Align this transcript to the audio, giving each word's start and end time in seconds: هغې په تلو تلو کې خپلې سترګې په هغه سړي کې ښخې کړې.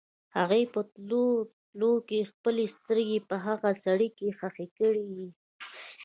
هغې 0.37 0.61
په 0.73 0.81
تلو 0.93 1.25
تلو 1.69 1.91
کې 2.07 2.19
خپلې 2.31 2.65
سترګې 2.75 3.19
په 3.29 3.35
هغه 3.45 3.69
سړي 3.85 4.09
کې 4.17 4.27
ښخې 4.37 4.67
کړې. 4.77 5.07